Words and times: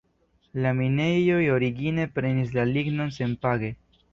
La 0.63 0.71
minejoj 0.79 1.43
origine 1.57 2.07
prenis 2.17 2.57
la 2.59 2.67
lignon 2.73 3.17
senpage. 3.19 3.75